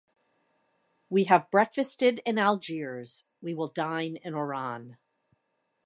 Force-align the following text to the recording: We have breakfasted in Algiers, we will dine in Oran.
We 1.11 1.25
have 1.25 1.51
breakfasted 1.51 2.21
in 2.25 2.39
Algiers, 2.39 3.25
we 3.39 3.53
will 3.53 3.67
dine 3.67 4.15
in 4.15 4.33
Oran. 4.33 4.97